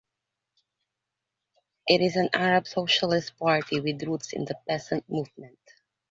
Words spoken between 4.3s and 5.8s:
in the peasant movement.